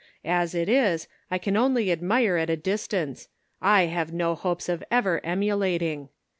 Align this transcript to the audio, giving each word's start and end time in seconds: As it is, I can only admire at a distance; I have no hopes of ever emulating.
As 0.25 0.55
it 0.55 0.67
is, 0.67 1.07
I 1.29 1.37
can 1.37 1.55
only 1.55 1.91
admire 1.91 2.35
at 2.37 2.49
a 2.49 2.57
distance; 2.57 3.27
I 3.61 3.83
have 3.83 4.11
no 4.11 4.33
hopes 4.33 4.67
of 4.67 4.83
ever 4.89 5.23
emulating. 5.23 6.09